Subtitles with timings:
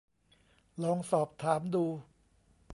[0.83, 1.85] ลองสอบถามดู